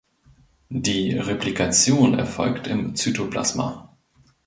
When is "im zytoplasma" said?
2.65-3.95